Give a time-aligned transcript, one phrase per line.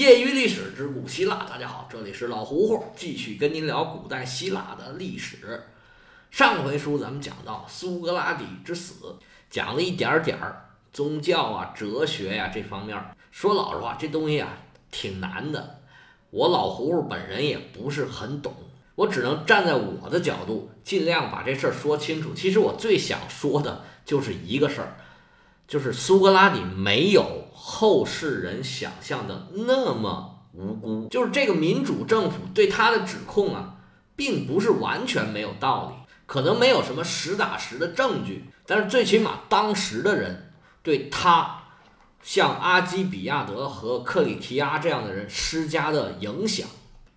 [0.00, 5.62] 业余历史之古希腊，大家好，这里是老胡胡，继续跟您聊古代希腊的历史。
[6.30, 8.94] 上回书咱们讲到苏格拉底之死，
[9.50, 12.98] 讲了一点点儿宗教啊、哲学呀这方面。
[13.30, 14.48] 说老实话，这东西啊
[14.90, 15.82] 挺难的，
[16.30, 18.54] 我老胡胡本人也不是很懂，
[18.94, 22.32] 我只能站在我的角度，尽量把这事儿说清楚。
[22.32, 24.96] 其实我最想说的就是一个事儿，
[25.70, 27.46] 就是苏格拉底没有。
[27.62, 33.76] 后世人想象的那么无辜，就是这个民主政府对他的指控啊，
[34.16, 40.50] 并不是完全没有道理，可能没有什么实打实的证据，但是最起码当时的人
[40.82, 41.62] 对他，
[42.22, 46.66] 像阿基比亚德和克里提亚这样的人施加的影响，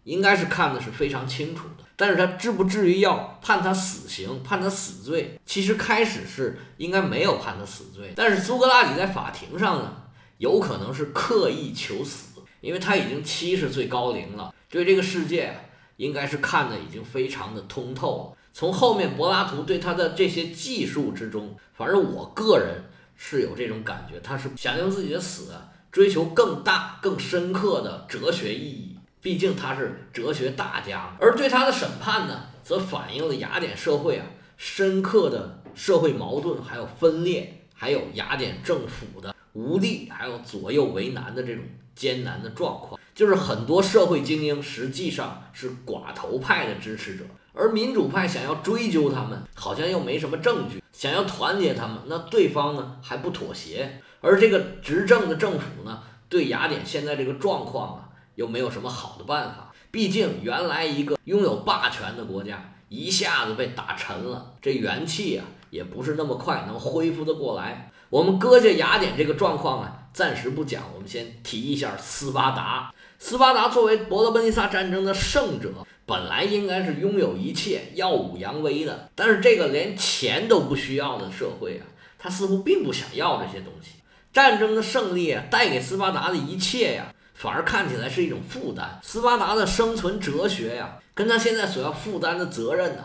[0.03, 1.85] 应该是看的是非常清楚的。
[2.03, 5.39] 但是他至不至于要判他死刑，判他死罪？
[5.45, 10.03] 其实开始是应该没有判他死罪，但是苏格拉底在法庭上呢？
[10.37, 15.57] 有可能是刻意求死，因为他已经七十岁高龄了，对这个世界
[15.95, 18.37] 应该是看的已经非常的通透了。
[18.51, 22.83] 从后面柏拉图对他的这些技术之中，反正我个人
[23.15, 25.53] 是有这种感觉，他是想用自己的死
[25.89, 28.97] 追求更大、更深刻的哲学意义。
[29.23, 34.25] 毕竟他是哲学大家，而对他的审判呢，则反映了雅典社会啊
[34.57, 39.33] 深刻的社会矛盾，还有分裂，还有雅典政府的。
[39.53, 41.63] 无力，还有左右为难的这种
[41.95, 54.01] 艰难的状况，就是很多社会精英实际上是寡头派的支持者，而民主派想要追究他们，好像又没什么证据；想要团结他们，那对方呢还不妥协。
[54.21, 58.02] 而这个执政的政府呢，对雅典现在这个状况啊，
[58.35, 59.71] 又没有什么好的办法。
[59.91, 67.91] 毕竟原来一个拥有霸权的国家，一下子被打沉了，这元气啊，也不是那么快能恢复得过来。
[68.09, 70.83] 我们搁下雅典这个状况啊，暂时不讲。
[70.93, 72.93] 我们先提一下斯巴达。
[73.17, 75.69] 斯巴达作为伯罗奔尼撒战争的胜者，
[76.05, 79.09] 本来应该是拥有一切、耀武扬威的。
[79.15, 81.85] 但是这个连钱都不需要的社会啊，
[82.19, 83.93] 他似乎并不想要这些东西。
[84.33, 89.01] 战争的胜利啊，带给斯巴达的一切呀，反而看起来是一种负担。
[89.03, 93.03] 斯巴达的生存哲学呀，跟他现在所要负担的责任呢，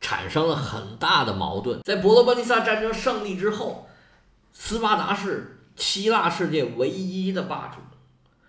[0.00, 1.80] 产生了很大的矛盾。
[1.84, 3.88] 在伯罗奔尼撒战争胜利之后。
[4.56, 7.80] 斯巴达是希腊世界唯一的霸主，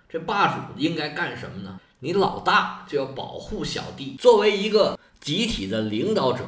[0.07, 1.79] 这霸主应该干什么呢？
[1.99, 4.15] 你老大就要保护小弟。
[4.19, 6.43] 作为一个集体的领导者，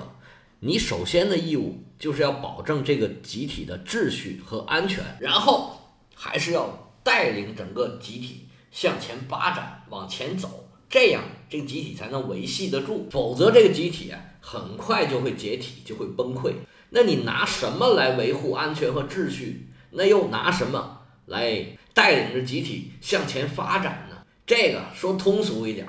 [0.59, 5.81] 你首先的义务就是要保证这个集体的秩序和安全，然后
[6.13, 13.07] 还是要带领整个集体向前发展、往前走，这样这个集体才能维系得住。
[13.09, 16.53] 否则，这个集体啊很快就会解体，就会崩溃。
[16.89, 19.69] 那你拿什么来维护安全和秩序？
[19.91, 24.17] 那又拿什么来带领着集体向前发展呢？
[24.45, 25.88] 这个说通俗一点，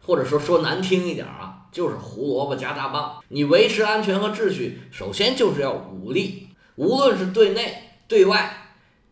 [0.00, 3.22] 或者说说难听一点啊，就是胡萝卜加大棒。
[3.28, 8.65] 你维持安全和秩序，首先就是要武力，无论是对内对外，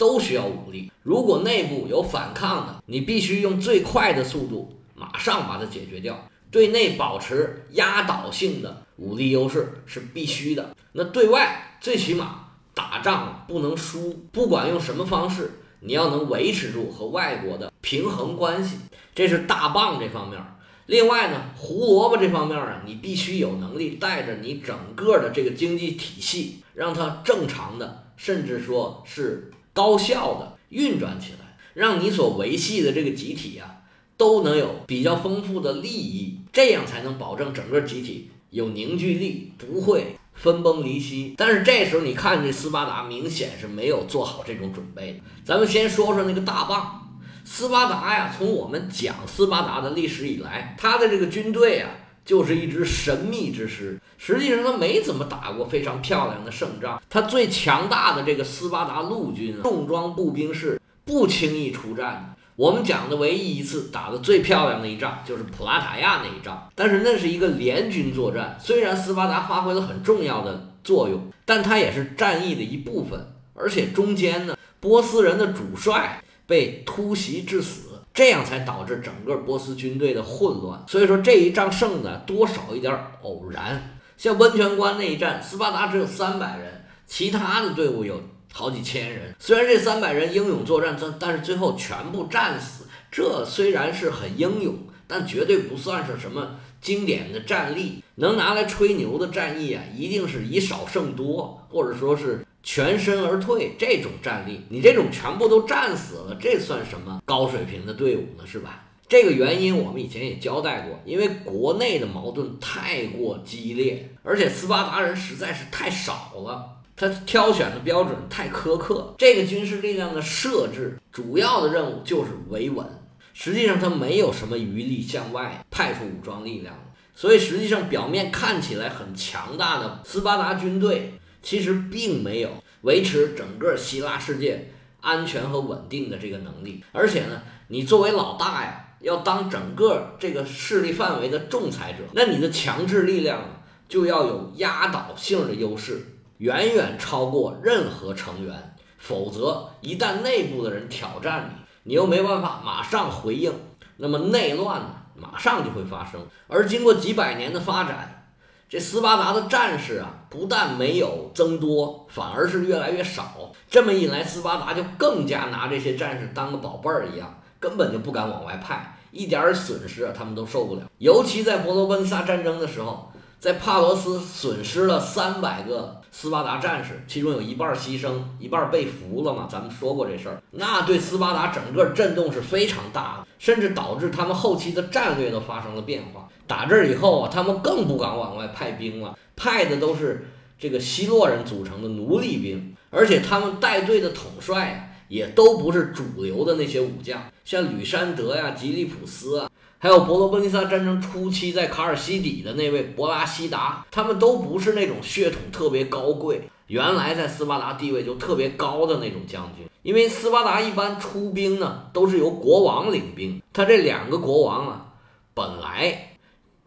[0.05, 0.93] 都需要武力。
[1.03, 6.29] 如果内部有反抗的，你必须用最快的速度马上把它解决掉。
[6.51, 18.77] 对内保持压倒性的武力优势是必须的，那对外最起码打仗不能输，不管用什么方式，你要能维持住和外国的平衡关系，
[19.15, 20.39] 这是大棒这方面。
[20.87, 33.83] 另外呢，胡萝卜这方面啊，你必须有能力带着你整个的这个经济体系，让它正常的，甚至说是高效的运转起来，让你所维系的这个集体啊。
[34.17, 41.35] 都能有比较丰富的利益，这样才能保证整个集体有凝聚力，不会分崩离析。
[41.37, 45.21] 但是这时候你看这斯巴达明显是没有做好这种准备。
[45.45, 51.91] 咱们先说说那个大棒，斯巴达呀，从我们讲斯巴达的历史以来，他的这个军队啊，
[52.25, 54.01] 就是一支神秘之师。
[54.17, 62.43] 实际上他没怎么打过非常漂亮的胜仗，他最强大的这个斯巴达陆军重装步兵是不轻易出战的。
[62.57, 66.71] 我们讲的唯一一次打的最漂亮的一仗，就是普拉塔亚那一仗。
[66.77, 73.29] 但是那是一个联军作战，虽然斯巴达发挥了很重要的作用，但它也是战役的一部分。
[73.55, 80.83] 而且中间呢，波斯人的主帅被突袭致死，这样才导致整个波斯军队的混乱。
[80.89, 83.99] 所以说这一仗胜的多少一点偶然。
[84.17, 88.23] 像温泉关那一战，斯巴达只有三百人，其他的队伍有。
[88.57, 92.85] 好几千人，虽然这三百人英勇作战，但但是最后全部战死。
[93.11, 94.79] 这虽然是很英勇，
[95.09, 98.05] 但绝对不算是什么经典的战例。
[98.15, 108.45] 能拿来吹牛的战役啊，一定是以少胜多，或者说是全身而退这种战力，你这种全部都战死了，这算什么高水平的队伍呢？
[108.47, 108.87] 是吧？
[109.07, 116.65] 这个原因我们以前也交代过，因为国内的矛盾太过激烈，而且斯巴达人实在是太少了，
[116.97, 119.15] 他挑选的标准太苛刻。
[119.19, 122.87] 这个军事力量的设置，主要的任务就是维稳，
[123.35, 126.75] 实际上他没有什么余力向外派出武装力量，
[127.15, 131.13] 所以实际上表面看起来很强大的斯巴达军队。
[131.45, 132.49] 其实并没有
[132.81, 143.43] 维持整个希腊世界安全和稳定的这个能力，而且呢，你作为老大呀，要当整个这个势力范围的仲裁者，那你的强制力量
[143.87, 146.07] 就要有压倒性的优势，
[146.39, 151.51] 远远超过任何成员，否则一旦内部的人挑战
[151.83, 153.53] 你，你又没办法马上回应，
[153.99, 156.27] 那么内乱呢，马上就会发生。
[156.49, 158.23] 而经过几百年的发展。
[158.69, 163.53] 这斯巴达的战士啊，不但没有增多，反而是越来越少。
[163.71, 170.83] 这么一来，斯巴达就更加拿这些战士当个宝贝儿一样，根本就不敢往外派，一点损失啊，他们都受不了。
[170.99, 173.13] 尤其在伯罗奔尼撒战争的时候，
[173.45, 179.47] 在帕罗斯损失了三百个斯巴达战士，其中有一半牺牲，一半被俘了嘛。
[179.53, 186.27] 咱们说过这事儿，那对斯巴达整个震动是非常大的，甚至导致他们后期的战略都发生了变化。
[186.47, 190.27] 打这儿以后啊，他们更不敢往外派兵了，派的都是
[190.59, 199.51] 这个希洛人组成的奴隶兵，而且他们带队的统帅啊，也都不是主流的那些武将，像吕山德呀、吉利普斯啊，
[199.85, 214.87] 还有伯罗奔尼撒战争初期在卡尔西底的那位博拉西达，他们都不是那种血统特别高贵，原来在斯巴达地位就特别高的那种将军，因为斯巴达一般出兵呢，都是由国王领兵，他这两个国王啊，
[215.35, 216.13] 本来。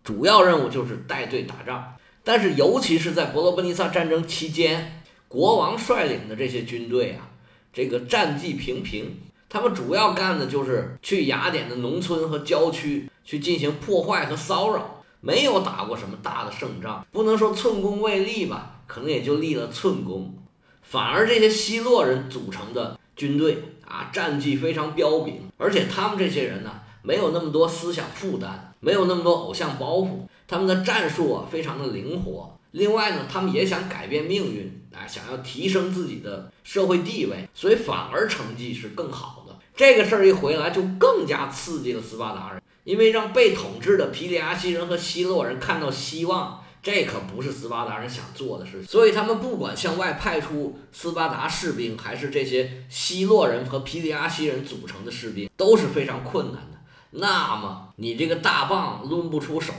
[0.04, 7.28] 主要任务就是带队打仗，但是尤其是在伯罗奔尼撒战争期间，国王率领的这些军队啊，
[7.74, 9.22] 这个战绩平平。
[9.50, 20.34] 他们主要干的就是去雅典的农村和郊区去进行破坏和骚扰，没有打过什么大的胜仗，不能说寸功未立吧，可能也就立了寸功。
[20.82, 26.72] 反而这些希洛人组成的军队啊，战绩非常彪炳，而且他们这些人呢，
[27.02, 28.64] 没有那么多思想负担。
[28.80, 32.56] 没有那么多偶像包袱，他们的战术啊非常的灵活。
[32.72, 39.37] 另外呢，他们也想改变命运，啊，想要提升自己的社会地位，所以反而成绩是更好。
[39.78, 48.86] 这个事儿一回来，就更加刺激了斯巴达人，因为让被统治的皮里亚西人和希洛人看到希望，这可不是斯巴达人想做的事情。
[48.88, 56.80] 所以他们不管向外派出斯巴达士兵，还是这些希洛人和皮里亚西人组成的士兵，都是非常困难的。
[57.12, 59.74] 那么你这个大棒抡不出手，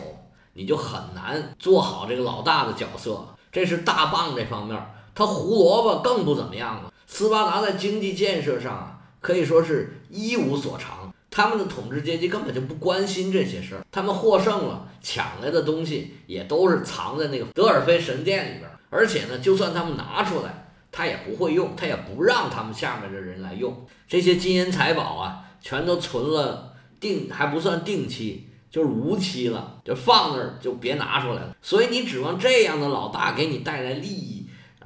[0.52, 3.34] 你就很难做好这个老大的角色。
[3.50, 4.80] 这是大棒这方面，
[5.12, 6.92] 他胡萝卜更不怎么样了。
[7.08, 11.12] 斯巴达在经济建设上啊，可以说是一无所长。
[11.30, 13.86] 他们的统治阶级根本就不关心这些事儿。
[13.92, 18.70] 他们获胜了，抢来的东西也都是藏在那个德尔菲神殿里边。
[18.90, 23.86] 而且呢，就算他们拿出来，他也不会用，他也不让他们下面的人来用。
[24.08, 26.74] 这些金银财宝啊，全都存了。
[27.00, 31.56] 定还不算定期，就是无期了，就放那儿就别拿出来了。
[31.62, 34.37] 所以你指望这样的老大给你带来利益，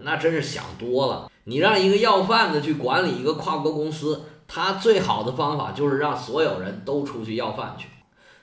[0.04, 1.30] 那真是想多了。
[1.44, 7.88] 你让一个要饭的去管理一个跨国公司，他最好的方法就是让所有人都出去要饭去。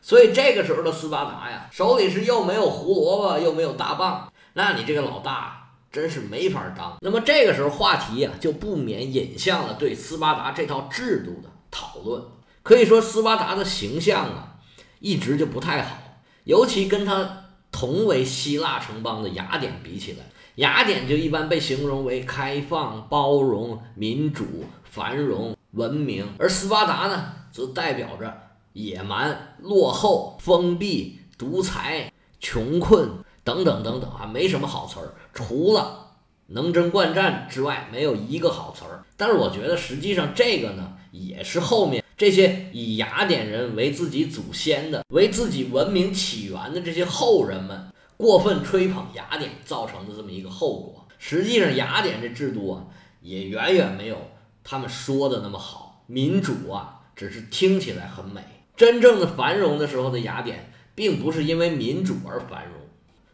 [0.01, 6.97] 所以这个时候的斯巴达呀，手里是又没有胡萝卜，又没有大棒，那你这个老大真是没法当。
[7.01, 12.21] 那么这个时候话题呀，就不免引向了对斯巴达这套制度的讨论。
[12.63, 14.55] 可以说，斯巴达的形象啊，
[14.99, 15.97] 一直就不太好，
[16.43, 20.19] 尤其跟他同为希腊城邦的雅典比起来，
[20.59, 24.43] 雅典就一般被形容为开放、包容、民主、
[24.83, 28.37] 繁荣、文明，而斯巴达呢，则代表着
[28.73, 32.11] 野蛮、落后、封闭、独裁、
[32.41, 33.09] 穷困
[33.45, 36.07] 等等等等啊，没什么好词儿，除了
[36.47, 39.05] 能征惯战之外，没有一个好词儿。
[39.15, 42.03] 但是我觉得，实际上这个呢，也是后面。
[42.17, 47.88] 这些以雅典人为自己祖先的、为自己文明起源的这些后人们，
[48.19, 51.07] 过分吹捧雅典造成的这么一个后果。
[51.17, 52.83] 实际上，雅典这制度啊，
[53.21, 54.17] 也远远没有
[54.61, 56.03] 他们说的那么好。
[56.05, 58.41] 民主啊，只是听起来很美。
[58.75, 62.73] 真正的繁荣的时候的雅典，并不是因为民主而繁荣，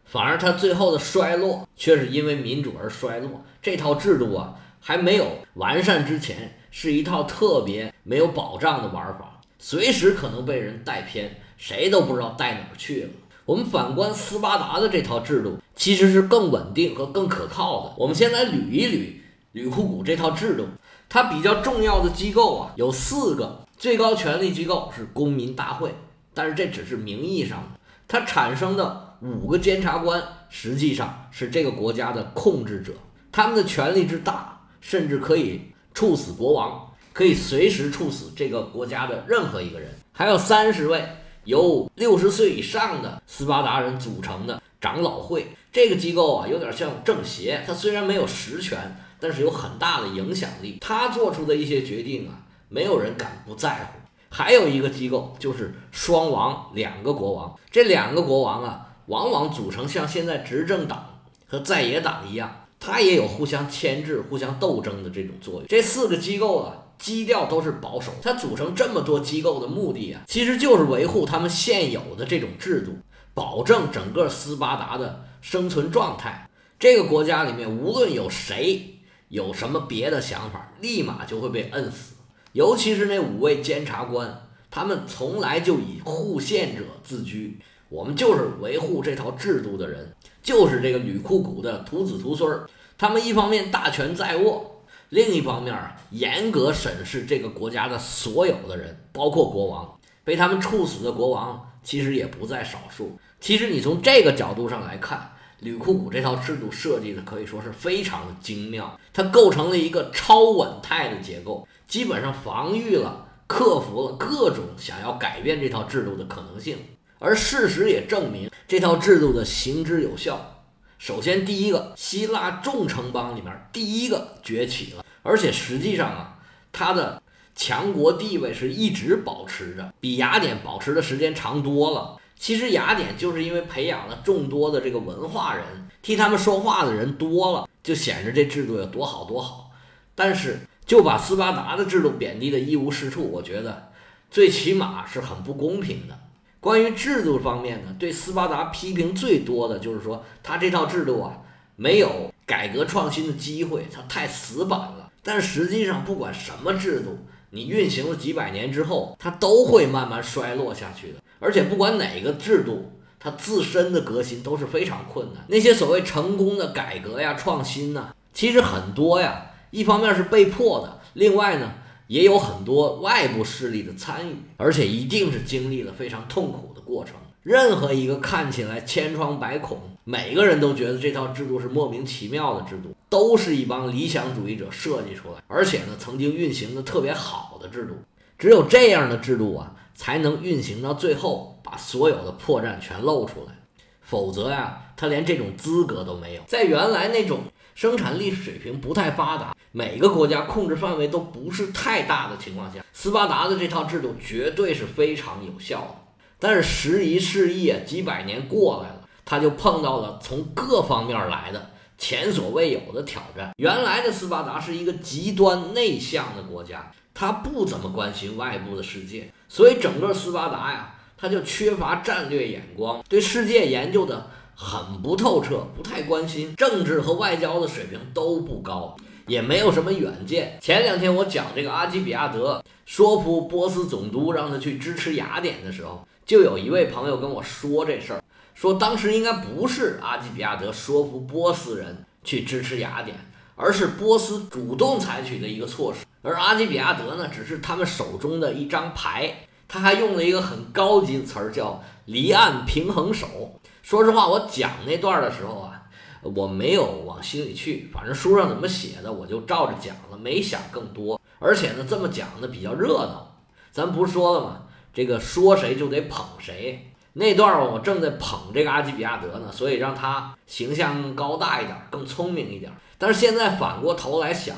[0.04, 3.44] 反而它最后的衰落却是因为民主而衰落。
[3.60, 6.56] 这套制度啊，还没有完善之前。
[6.70, 13.10] 是一套特别没有保障的玩法，随时可能被人带偏，谁都不知道带哪儿去了。
[13.46, 17.94] 我们反观斯巴达的这套制度，其实是更稳定和更可靠的。
[17.96, 19.12] 我们先来捋一捋
[19.52, 20.66] 吕库古这套制度，
[21.08, 25.94] 它比较重要的机构啊有四个，最高权力机构是公民大会，
[26.34, 32.92] 但是这只是名义上的，它产生的五个监察官实际上是这个国家的控制者，
[33.30, 35.60] 他们的权力之大，甚至可以
[35.94, 41.06] 处死国王，可以随时处死这个国家的任何一个人，还有三十位。
[41.46, 47.62] 由六十岁以上的斯巴达人组成的长老会，这个机构啊，有点像政协。
[47.64, 50.78] 它虽然没有实权，但是有很大的影响力。
[50.80, 54.00] 他做出的一些决定啊，没有人敢不在乎。
[54.28, 57.56] 还有一个机构就是双王，两个国王。
[57.70, 65.64] 这两个国王啊，往往组成像现在执政党和在野党一样，它也有互相牵制、互相斗争的这种作用。
[65.68, 66.82] 这四个机构啊。
[66.98, 72.96] 基调都是保守，它组成这么多机构的目的啊，其实就是维护他们现有的这种制度，
[73.34, 76.48] 保证整个斯巴达的生存状态。
[76.78, 78.98] 这个国家里面，无论有谁
[79.28, 82.14] 有什么别的想法，立马就会被摁死。
[82.52, 92.68] 尤其是那五位监察官，他们从来就以护宪者自居，我们就是维护这套制度的人，就是这个吕库古的徒子徒孙儿。
[92.98, 94.75] 他们一方面大权在握。
[95.10, 103.18] 另一方面啊，严格审视这个国家的所有的人，包括国王，被他们处死的国王其实也不在少数。
[103.40, 116.76] 其实你从这个角度上来看，吕库古这套制度设计的可以说是非常的精妙，它构成了一个超稳态的结构，基本上防御了、克服了各种想要改变这套制度的可能性。
[117.18, 120.55] 而事实也证明，这套制度的行之有效。
[120.98, 126.38] 首先，第一个，希腊众城邦里面第一个崛起了，而且实际上啊，
[126.72, 127.22] 它的
[127.54, 132.16] 强国地位是一直保持着，比雅典保持的时间长多了。
[132.38, 135.64] 其实雅典就是因为培养了众多的这个文化人，
[136.02, 139.70] 替他们说话的人多了，就显着这制度有多好多好。
[140.14, 143.90] 但是就把斯巴达的制度贬低的一无是处，我觉得
[144.30, 146.18] 最起码是很不公平的。
[146.60, 151.38] 关于制度方面呢，对斯巴达批评最多的就是说，他这套制度啊，
[151.76, 155.10] 没有改革创新的机会，它太死板了。
[155.22, 157.18] 但实际上，不管什么制度，
[157.50, 161.18] 你运行了几百年之后，它都会慢慢衰落下去的。
[161.38, 165.44] 而且，不管哪个制度，它自身的革新都是非常困难。
[165.48, 171.74] 那些所谓成功的改革呀、创新呢，其实很多呀，一方面是被迫的，另外呢。
[172.08, 177.14] 也有很多外部势力的参与，而且一定是经历了非常痛苦的过程。
[177.42, 187.94] 任何一个看起来千疮百孔，每个人都觉得这套制度是莫名其妙的制度，都是一帮理想主义者设计出来，而且呢，曾经运行的特别好的制度。
[188.38, 193.52] 只有这样的制度啊，才能运行到最后，把所有的破绽全露出来。
[194.00, 196.42] 否则呀，他连这种资格都没有。
[196.46, 197.40] 在原来那种。
[197.76, 205.94] 生产力水平不太发达，每个国家控制范围都不是太大的情况下，斯巴达的这套制度绝对是非常有效的。
[206.38, 213.52] 但是时移世易，几百年过来了，他就碰到了从各方面来的前所未有的挑战。
[213.58, 224.30] 原来的斯巴达是一个极端内向的国家，他不怎么关心外部的世界，所以整个斯巴达呀，他就缺乏战略眼光，对世界研究的。
[224.58, 228.96] 很不透彻，不太关心政治和外交的水平都不高，
[229.26, 230.58] 也没有什么远见。
[230.62, 238.22] 前两天我讲这个阿基比亚德说服波斯总督让他去支持雅典的时候，就有一位朋友跟我说这事儿，
[238.54, 243.14] 说当时应该不是阿基比亚德说服波斯人去支持雅典，
[243.56, 249.34] 而是波斯主动采取的一个措施，而阿基比亚德呢，只是他们手中的一张牌。
[249.68, 253.60] 他还用了一个很高级的词儿，叫离岸平衡手。
[253.86, 255.80] 说实话，我讲那段的时候啊，
[256.20, 261.20] 我没有往心里去，反正书上怎么写的，我就照着讲了，没想更多。
[261.38, 263.36] 而且呢，这么讲的比较热闹。
[263.70, 264.62] 咱不是说了吗？
[264.92, 266.90] 这个说谁就得捧谁。
[267.12, 272.72] 那段我正在捧这个阿基比亚德呢，所以让他形象更高大一点，更聪明一点。
[272.98, 274.56] 但是现在反过头来想，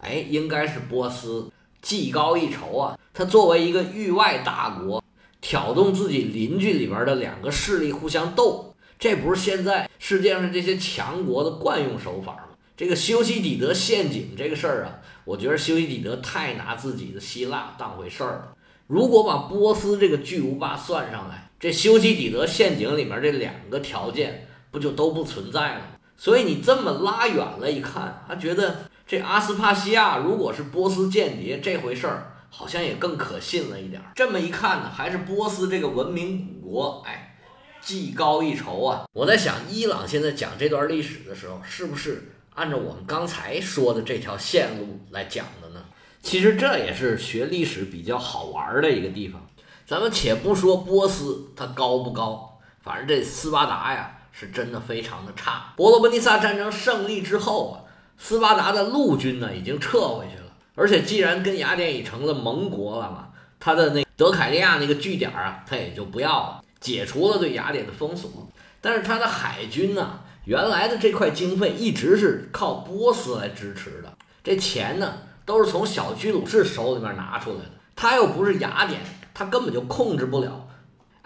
[0.00, 2.98] 哎，应该是波斯技高一筹啊。
[3.14, 5.00] 他作为一个域外大国。
[5.48, 12.42] 挑动自己邻居里边的两个势力互相斗，这不是现在世界上这些强国的惯用手法吗？
[12.76, 18.56] 这个修昔底德陷阱这个事儿啊，我觉得修昔底德太拿自己的希腊当回事儿了。
[18.88, 25.86] 如果把波斯这个巨无霸算上来，这修昔底德陷阱里面这两个条件不就都不存在了吗？
[26.16, 32.32] 所以你这么拉远了一看，他觉得这阿斯帕西亚如果是波斯间谍这回事儿。
[32.50, 34.12] 好像也更可信了一点儿。
[34.14, 37.36] 这么一看呢，还是波斯这个文明古国，哎，
[37.80, 39.06] 技高一筹啊！
[39.12, 45.84] 我在想，伊朗现在讲这段历史的时候，是不是按照我们刚才说的这条线路来讲的呢？
[46.22, 49.46] 其实这也是学历史比较好玩的一个地方。
[49.86, 55.72] 咱们且不说波斯它高不高，反正这斯巴达呀是真的非常的差。
[55.76, 57.74] 伯罗奔尼撒战争胜利之后啊，
[58.18, 60.45] 斯巴达的陆军呢已经撤回去了，
[60.76, 68.30] 而且既然跟雅典已成了盟国了嘛，他的那德凯利亚那个据点啊，他也就不要了，解除了对雅典的封锁。
[68.80, 75.14] 但是他的海军呢，原来的这块经费一直是靠波斯来支持的，这钱呢
[75.44, 79.00] 都是从小居鲁士手里面拿出来的，他又不是雅典。
[79.38, 80.65] 他根本就控制不了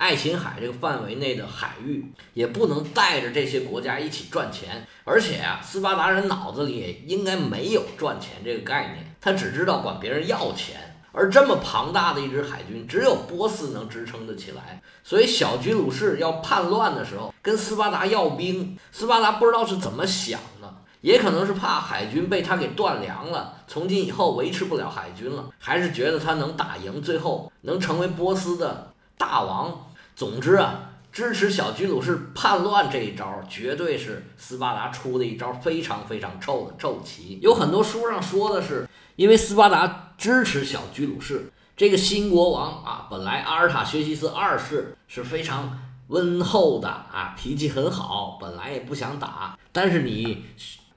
[0.00, 4.88] 爱琴海这个范围内的海域，也不能带着这些国家一起赚钱。
[5.04, 10.96] 而且啊，斯巴达人脑子里也应该没有赚钱这个概念，他只知道管别人要钱。
[11.12, 14.80] 而这么庞大的一支海军，只有波斯能支撑得起来。
[15.04, 20.74] 所以小居鲁士要叛乱的时候，跟斯巴达要兵，斯巴达不知道是怎么想的。
[21.02, 29.89] 也可能是怕海军被他给断粮了，从今以后维持不了海军了，还是觉得他能打赢，最后能成为波斯的大王。
[30.14, 37.38] 总之啊，支持小居鲁士叛乱这一招，绝对是斯巴达出的一招非常非常臭的臭棋。
[37.42, 50.44] 有很多书上说的是，因为斯巴达支持小居鲁士这个新国王啊，本来阿尔塔薛西斯二世是非常温厚的啊，脾气很好，本来也不想打，但是你。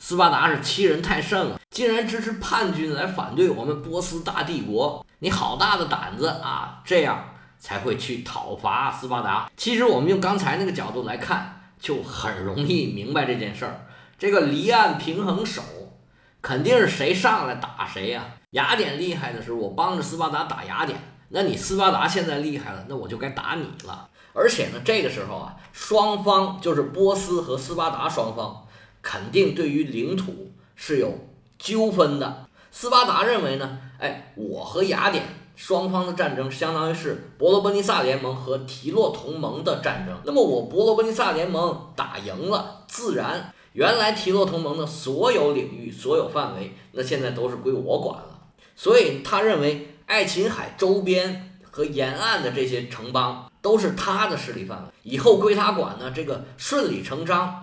[0.05, 6.81] 斯巴达是欺人太甚了，竟然支持叛军来反对我们波斯大帝国，你好大的胆子啊！
[6.83, 7.23] 这样
[7.63, 9.49] 才会去讨伐斯巴达。
[9.55, 13.85] 其实我们用刚才那个角度来看，就很容易明白这件事儿。
[14.19, 15.61] 这个离岸平衡手，
[16.41, 18.25] 肯定是谁上来打谁呀？
[18.49, 24.09] 雅典厉害的时候，我帮着斯巴达打雅典，那你斯巴达现在厉害了，那我就该打你了。
[24.33, 28.67] 而且呢，这个时候啊，双方就是波斯和斯巴达双方。
[29.01, 32.45] 肯定对于领土是有纠纷的。
[32.71, 35.23] 斯巴达认为呢，哎，我和雅典
[35.55, 40.17] 双方的战争相当于是伯罗奔尼撒联盟和提洛同盟的战争。
[40.25, 48.39] 那么我伯罗奔尼撒联盟打赢了，自然原来提洛同盟的所有领域、所有范围，那现在都是归我管了。
[48.75, 57.59] 所以他认为爱琴海周边和沿岸的这些城邦都是他的势力范围，以后归他管呢，这个顺理成章。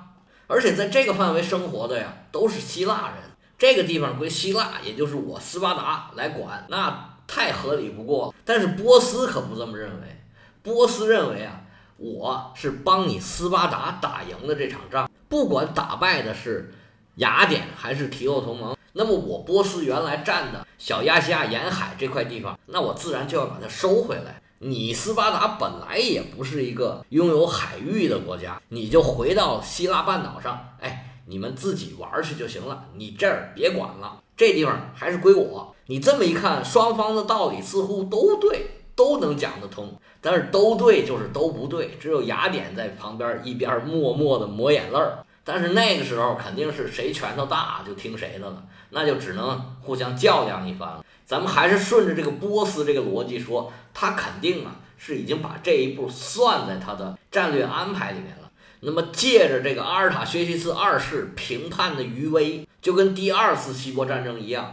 [0.46, 3.16] 而且在这个范围生活的呀，都是希腊人，
[3.56, 8.34] 这个地方归希腊，也就是我斯巴达来管，那太合理不过。
[8.44, 10.20] 但是波斯可不这么认为，
[10.62, 11.62] 波斯认为啊，
[11.96, 16.74] 我是帮你斯巴达打赢的这场仗，不管打败的是
[17.16, 24.42] 雅典还是提洛同盟，那么我波斯原来占的小亚细亚沿海这块地方，那我自然就要把它收回来。
[24.58, 35.74] 你斯巴达本来也不是一个拥有海域的国家，你就回到希腊半岛上，哎，你们自己玩去就行了，你这儿别管了，这地方还是归我。
[35.90, 45.18] 你这么一看，双方的道理似乎都对，都能讲得通，但是都对就是都不对，只有雅典在旁边一边默默的抹眼泪儿。
[45.42, 51.04] 但是那个时候肯定是谁拳头大就听谁的了，那就只能互相较量一番了。
[51.26, 58.48] 咱们还是顺着这个波斯这个逻辑说，他肯定啊是已经把这一步算在他的战略安排里面了。
[58.78, 64.72] 那么借着这个阿尔塔薛西斯二世平叛的余威，就跟第二次希波战争一样，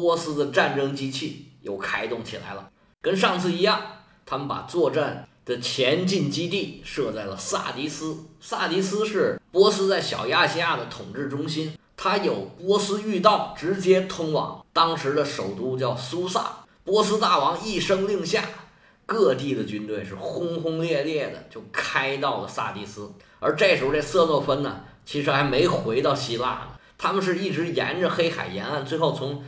[0.00, 2.70] 波斯的战争机器又开动起来了。
[3.00, 3.80] 跟上次一样，
[4.24, 8.16] 他们把作战的前进基地设在了萨迪斯。
[8.40, 11.76] 萨迪斯是波斯在小亚细亚的统治中心。
[11.96, 16.64] 它有波斯御道直接通往当时的首都，叫苏萨。
[16.84, 18.44] 波斯大王一声令下，
[19.06, 23.10] 各地的军队是轰轰烈烈的就开到了萨迪斯。
[23.40, 29.42] 而这时候，这色诺芬呢，其实还没回到希腊呢，他们是一直沿着黑海沿岸，最后从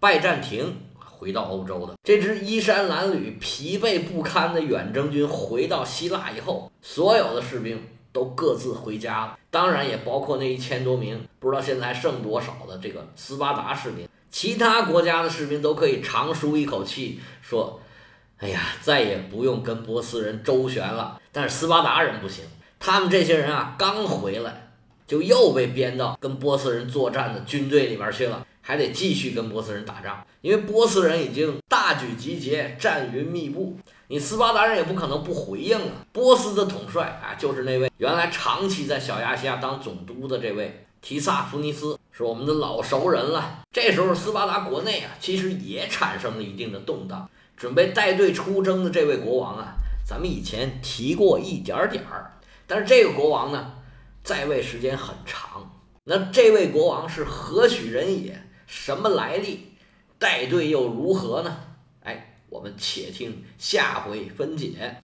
[0.00, 1.94] 拜占庭回到欧洲的。
[2.02, 7.80] 这支衣衫褴褛、疲惫不堪的远征军回到希腊以后，所有的士兵。
[8.10, 14.08] 都各自回家了，当然也包括那一千多名不知道现在还剩多少的这个斯巴达士兵。
[14.30, 17.80] 其他国家的士兵都可以长舒一口气，说
[18.40, 22.44] ：“哎呀，再也不用跟波斯人周旋了。”但是斯巴达人不行，
[22.80, 24.70] 他们这些人啊，刚回来
[25.06, 33.78] 就又被编到跟波斯人作战的军队里边去了，还得继续跟波斯人打仗，因为波斯人已经大举集结，战云密布。
[34.08, 36.04] 你斯巴达人也不可能不回应啊！
[36.12, 43.60] 波斯的统帅啊，就是那位原来长期在小亚细亚当总督的这位提萨福尼斯，是我们的老熟人了。
[43.72, 47.26] 这时候斯巴达国内啊，其实也产生了一定的动荡。
[47.56, 49.76] 准备带队出征的这位国王啊，
[50.06, 52.32] 咱们以前提过一点点儿，
[52.66, 53.72] 但是这个国王呢，
[54.22, 55.72] 在位时间很长。
[56.04, 58.38] 那这位国王是何许人也？
[58.68, 59.72] 什么来历？
[60.20, 61.58] 带队又如何呢？
[62.02, 64.96] 哎，我们且听下回分解。